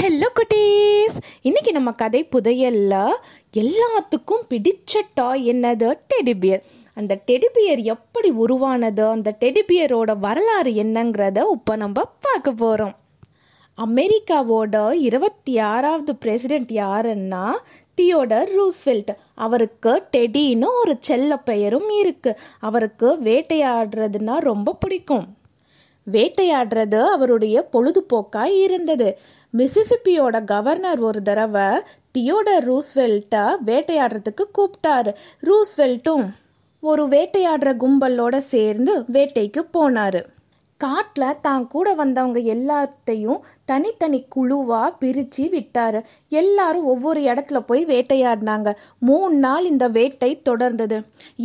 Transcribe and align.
Hello 0.00 0.26
குட்டீஸ். 0.34 1.16
இன்னைக்கு 1.42 1.72
நம்ம 1.72 1.92
கதை 1.92 2.28
புதையல்ல 2.32 3.06
எல்லாத்துக்கும் 3.52 4.42
பிடிச்ச 4.48 5.00
டாய் 5.14 5.50
என்னது? 5.50 5.98
டெடிபியர் 6.08 6.62
அந்த 6.94 7.20
டெடிபியர் 7.26 7.82
எப்படி 7.82 8.30
உருவானது? 8.30 9.06
அந்த 9.06 9.36
டெடிபியரோட 9.40 10.18
வரலாறு 10.18 10.70
என்னங்கிறத 10.70 11.42
இப்போ 11.52 11.76
நம்ம 11.76 12.04
பார்க்க 12.20 12.52
போகிறோம் 12.52 12.96
அமெரிக்காவோட 13.86 14.92
இருபத்தி 14.92 15.58
ஆறாவது 15.58 16.16
பிரசிடென்ட் 16.16 16.70
யாருன்னா 16.70 17.54
தியோடர் 17.96 18.48
ரூஸ்வெல்ட். 18.60 19.14
அவருக்கு 19.34 20.02
டெடின்னு 20.16 20.66
ஒரு 20.80 20.96
செல்ல 21.00 21.38
பெயரும் 21.38 21.90
இருக்கு. 21.90 22.38
அவருக்கு 22.60 23.18
வேட்டையாடுறதுன்னா 23.24 24.36
ரொம்ப 24.36 24.74
பிடிக்கும். 24.74 25.37
வேட்டையாடுறது 26.12 27.04
அவருடைய 27.06 27.68
பொழுதுபோக்காய் 27.72 28.62
இருந்தது. 28.62 29.18
மிசிசிப்பியோட 29.56 30.44
கவர்னர் 30.44 31.00
ஒரு 31.00 31.22
தடவை 31.22 31.80
தியோடர் 32.12 32.72
ரூஸ்வெல்ட்டை 32.72 33.56
வேட்டையாடுறதுக்கு 33.66 34.44
கூப்பிட்டாரு. 34.54 35.14
ரூஸ்வெல்ட்டும் 35.42 36.28
ஒரு 36.80 37.08
வேட்டையாடுற 37.08 37.74
கும்பலோட 37.80 38.36
சேர்ந்து 38.36 39.00
வேட்டைக்கு 39.12 39.68
போனாரு. 39.72 40.24
காட்டில் 40.80 41.40
தான் 41.40 41.64
கூட 41.66 41.86
வந்தவங்க 41.94 42.40
எல்லாத்தையும் 42.54 43.38
தனித்தனி 43.64 44.18
குழுவாக 44.28 44.90
பிரித்து 45.00 45.44
விட்டார். 45.48 45.98
எல்லாரும் 46.40 46.84
ஒவ்வொரு 46.84 47.20
இடத்துல 47.20 47.58
போய் 47.60 47.82
வேட்டையாடினாங்க. 47.84 48.68
மூணு 48.98 49.34
நாள் 49.36 49.64
இந்த 49.64 49.86
வேட்டை 49.88 50.30
தொடர்ந்தது. 50.48 50.98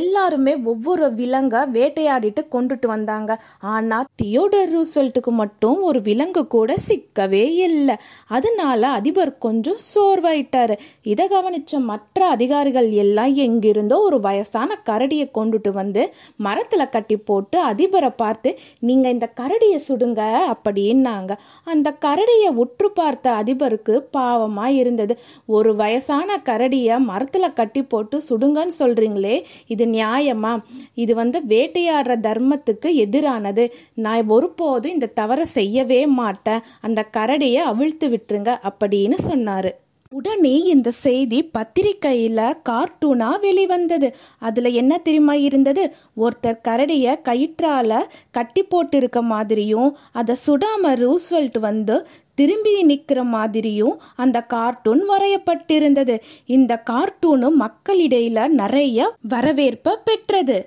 எல்லாருமே 0.00 0.54
ஒவ்வொரு 0.72 1.06
விலங்கை 1.20 1.60
வேட்டையாடிட்டு 1.76 2.44
கொண்டுட்டு 2.54 2.86
வந்தாங்க. 2.86 3.30
ஆனால் 3.74 4.08
தியோடர் 4.22 4.72
ரூஸ்வெல்ட்டுக்கு 4.74 5.34
மட்டும் 5.42 5.80
ஒரு 5.82 6.02
விலங்கு 6.02 6.42
கூட 6.46 6.76
சிக்கவே 6.88 7.44
இல்லை. 7.68 7.96
அதனால 8.28 8.82
அதிபர் 8.90 9.32
கொஞ்சம் 9.38 9.80
சோர்வாயிட்டார். 9.94 10.74
இதை 11.12 11.26
கவனிச்ச 11.26 11.82
மற்ற 11.84 12.28
அதிகாரிகள் 12.28 12.90
எல்லாம் 13.04 13.34
எங்கிருந்தோ 13.46 13.98
ஒரு 14.00 14.20
வயசான 14.20 14.78
கரடியை 14.90 15.28
கொண்டுட்டு 15.40 15.72
வந்து 15.80 16.04
மரத்தில் 16.46 16.92
கட்டி 16.94 17.16
போட்டு 17.30 17.58
அதிபரை 17.72 18.12
பார்த்து 18.16 18.50
நீங்கள் 18.80 19.12
இந்த 19.14 19.26
கரடியை 19.40 19.78
சுடுங்க 19.88 20.20
அப்படின்னாங்க. 20.54 21.32
அந்த 21.64 21.88
கரடியை 22.04 22.50
உற்று 22.62 22.90
பார்த்த 22.90 23.32
அதிபருக்கு 23.40 23.94
பாவமா 24.16 24.66
இருந்தது. 24.80 25.16
ஒரு 25.56 25.72
வயசான 25.76 26.36
கரடியை 26.44 26.96
மரத்துல 27.10 27.52
கட்டி 27.52 27.82
போட்டு 27.82 28.22
சுடுங்கன்னு 28.28 28.74
சொல்றீங்களே 28.78 29.36
இது 29.66 29.84
நியாயமா? 29.86 30.52
இது 30.94 31.14
வந்து 31.14 31.40
வேட்டையாடுற 31.48 32.16
தர்மத்துக்கு 32.28 32.90
எதிரானது. 33.04 33.64
நான் 33.94 34.28
ஒருபோதும் 34.28 34.92
இந்த 34.92 35.12
தவறை 35.20 35.44
செய்யவே 35.58 36.00
மாட்டேன். 36.20 36.64
அந்த 36.80 37.00
கரடியை 37.16 37.62
அவிழ்த்து 37.70 38.08
விட்டுருங்க 38.08 38.52
அப்படின்னு 38.68 39.18
சொன்னாரு. 39.30 39.72
உடனே 40.14 40.62
இந்த 40.62 40.90
செய்தி 40.90 41.50
பத்திரிக்கையில 41.58 42.40
கார்ட்டூனா 42.68 43.40
வெளிவந்தது. 43.40 44.16
அதுல 44.38 44.68
என்ன 44.68 44.98
தெரியுமா 44.98 45.34
இருந்தது? 45.34 45.94
ஒருத்தர் 46.16 46.60
கரடிய 46.68 47.06
கயிற்றால 47.24 48.02
கட்டி 48.30 48.62
போட்டு 48.62 48.96
இருக்க 48.96 49.22
மாதிரியும் 49.22 49.96
அதை 50.12 50.36
சுடாம 50.46 50.92
ரூஸ்வெல்ட் 51.02 51.58
வந்து 51.58 52.06
திரும்பி 52.34 52.82
நிற்கிற 52.82 53.24
மாதிரியும் 53.24 54.00
அந்த 54.16 54.40
கார்ட்டூன் 54.40 55.02
வரையப்பட்டிருந்தது. 55.08 56.20
இந்த 56.46 56.82
கார்ட்டூனு 56.90 57.50
மக்களிடையில 57.60 58.46
நிறைய 58.46 59.14
வரவேற்பை 59.28 59.96
பெற்றது. 60.04 60.58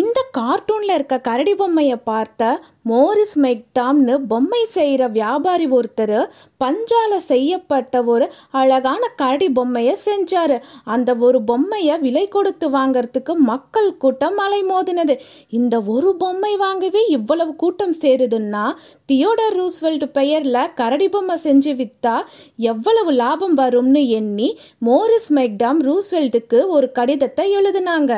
இந்த 0.00 0.18
கார்ட்டூனில் 0.36 0.92
இருக்க 0.94 1.16
கரடி 1.26 1.52
பொம்மையை 1.54 1.96
பார்த்த 2.10 2.42
மோரிஸ் 2.90 3.34
மெக்டாம்னு 3.44 4.14
பொம்மை 4.30 4.60
செய்கிற 4.74 5.02
வியாபாரி 5.16 5.66
ஒருத்தர் 5.76 6.12
பஞ்சால 6.62 7.16
செய்யப்பட்ட 7.30 8.02
ஒரு 8.12 8.26
அழகான 8.60 9.02
கரடி 9.20 9.48
பொம்மையை 9.48 9.94
செஞ்சார். 10.04 10.56
அந்த 10.84 11.10
ஒரு 11.26 11.38
பொம்மையை 11.50 11.96
விலை 11.98 12.24
கொடுத்து 12.28 12.68
வாங்கிறதுக்கு 12.76 13.34
மக்கள் 13.50 13.90
கூட்டம் 13.96 14.38
அலைமோதினது 14.38 15.16
இந்த 15.50 15.82
ஒரு 15.94 16.12
பொம்மை 16.16 16.52
வாங்கவே 16.56 17.02
இவ்வளவு 17.08 17.54
கூட்டம் 17.56 17.96
சேருதுன்னா 18.02 18.64
தியோடர் 19.12 19.56
ரூஸ்வெல்ட் 19.60 20.06
பெயரில் 20.18 20.72
கரடி 20.74 21.08
பொம்மை 21.08 21.36
செஞ்சு 21.46 21.74
வித்தா 21.80 22.16
எவ்வளவு 22.72 23.12
லாபம் 23.22 23.58
வரும்னு 23.58 24.04
எண்ணி 24.20 24.48
மோரிஸ் 24.78 25.32
மெக்டாம் 25.32 25.82
ரூஸ்வெல்ட்டுக்கு 25.88 26.60
ஒரு 26.66 26.88
கடிதத்தை 26.92 27.46
எழுதினாங்க. 27.56 28.12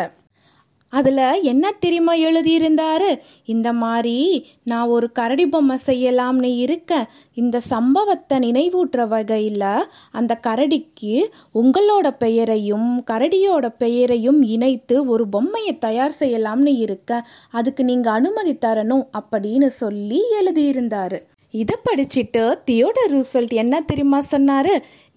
அதில் 0.98 1.42
என்ன 1.42 1.72
தெரியுமா 1.84 2.14
எழுதியிருந்தாரு? 2.28 3.10
இந்த 3.54 3.68
மாதிரி 3.82 4.16
நான் 4.64 4.92
ஒரு 4.96 5.06
கரடி 5.18 5.46
பொம்மை 5.46 5.76
செய்யலாம்னு 5.86 6.50
இருக்கேன் 6.64 7.06
இந்த 7.34 7.56
சம்பவத்தை 7.72 8.38
நினைவூட்டுற 8.38 9.04
வகையில் 9.08 9.66
அந்த 10.12 10.32
கரடிக்கு 10.46 11.14
உங்களோட 11.62 12.06
பெயரையும் 12.24 12.90
கரடியோட 13.10 13.66
பெயரையும் 13.78 14.40
இணைத்து 14.54 14.98
ஒரு 15.06 15.26
பொம்மையை 15.28 15.74
தயார் 15.86 16.18
செய்யலாம்னு 16.20 16.74
இருக்கேன் 16.86 17.26
அதுக்கு 17.50 17.84
நீங்கள் 17.84 18.16
அனுமதி 18.18 18.54
தரணும் 18.66 19.06
அப்படின்னு 19.18 19.70
சொல்லி 19.82 20.20
எழுதியிருந்தாரு. 20.40 21.20
இதை 21.60 21.76
படிச்சுட்டு 21.86 22.42
தியோடர் 22.68 23.10
ரூஸ்வெல்ட் 23.14 23.52
என்ன 23.62 23.74
தெரியுமா 23.90 24.18
சொன்னார்? 24.30 24.70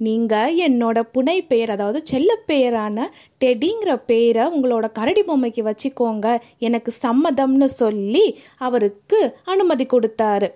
நீங்கள் 0.06 0.56
என்னோட 0.66 0.98
புனை 1.16 1.36
பெயர் 1.52 1.72
அதாவது 1.76 2.00
செல்ல 2.12 2.32
பெயரான 2.50 3.08
டெடிங்கிற 3.44 3.94
பெயரை 4.12 4.44
உங்களோட 4.56 4.86
கரடி 4.98 5.24
பொம்மைக்கு 5.30 5.64
வச்சுக்கோங்க. 5.70 6.28
எனக்கு 6.68 6.94
சம்மதம்னு 7.06 7.70
சொல்லி 7.82 8.26
அவருக்கு 8.68 9.20
அனுமதி 9.54 9.88
கொடுத்தாரு. 9.94 10.50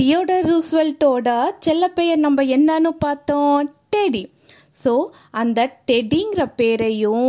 தியோடர் 0.00 0.46
ரூஸ்வெல்ட்டோட 0.50 1.28
செல்ல 1.66 1.84
பெயர் 1.98 2.24
நம்ம 2.26 2.42
என்னன்னு 2.56 2.92
பார்த்தோம்? 3.06 3.60
டெடி. 3.94 4.24
ஸோ 4.84 4.94
அந்த 5.42 5.60
டெடிங்கிற 5.90 6.42
பேரையும் 6.60 7.28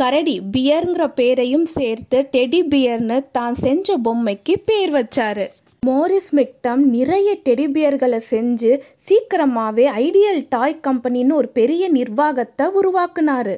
கரடி 0.00 0.34
பியருங்கிற 0.54 1.04
பேரையும் 1.18 1.66
சேர்த்து 1.78 2.18
டெடி 2.34 2.60
பியர்னு 2.72 3.18
தான் 3.36 3.56
செஞ்ச 3.64 3.96
பொம்மைக்கு 4.06 4.54
பேர் 4.68 4.92
வச்சாரு. 5.00 5.46
மோரிஸ் 5.86 6.28
மிக்டம் 6.34 6.82
நிறைய 6.96 7.28
டெடிபியர்களை 7.44 8.18
செஞ்சு 8.30 8.80
சீக்கிரமாகவே 9.06 9.84
ஐடியல் 10.02 10.46
டாய் 10.48 10.80
கம்பெனின்னு 10.86 11.32
ஒரு 11.32 11.48
பெரிய 11.48 11.88
நிர்வாகத்தை 11.88 12.66
உருவாக்குனாரு. 12.80 13.56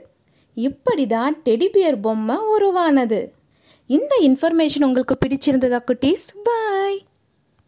இப்படி 0.55 1.07
தான் 1.07 1.35
டெடிபியர் 1.45 1.99
பொம்மை 2.01 2.37
உருவானது. 2.55 3.33
இந்த 3.87 4.12
இன்ஃபர்மேஷன் 4.21 4.85
உங்களுக்கு 4.85 5.17
பிடிச்சிருந்ததா 5.25 5.81
குட்டீஸ்? 5.91 6.27
பாய் 6.43 6.99